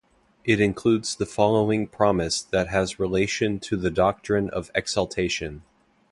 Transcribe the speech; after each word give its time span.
It 0.43 0.59
includes 0.59 1.15
the 1.15 1.27
following 1.27 1.85
promise 1.85 2.41
that 2.41 2.69
has 2.69 2.97
relation 2.99 3.59
to 3.59 3.77
the 3.77 3.91
doctrine 3.91 4.49
of 4.49 4.71
exaltation. 4.73 5.61